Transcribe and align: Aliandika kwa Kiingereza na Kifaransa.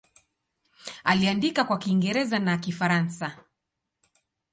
Aliandika 1.03 1.63
kwa 1.63 1.77
Kiingereza 1.77 2.39
na 2.39 2.57
Kifaransa. 2.57 3.37